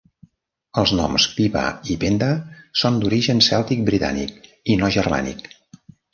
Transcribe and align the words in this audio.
Els 0.83 0.93
noms 0.99 1.27
Pybba 1.33 1.65
i 1.95 1.97
Penda 2.05 2.31
són 2.85 2.99
d'origen 3.05 3.43
cèltic 3.49 3.85
britànic 3.93 4.51
i 4.75 4.81
no 4.83 4.91
germànic. 4.99 5.49